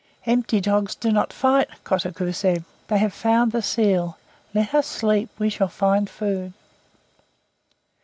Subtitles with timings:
[0.25, 2.63] "Empty dogs do not fight," Kotuko said.
[2.87, 4.17] "They have found the seal.
[4.51, 5.29] Let us sleep.
[5.37, 6.53] We shall find food."